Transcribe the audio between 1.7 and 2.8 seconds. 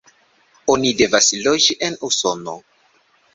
en Usono.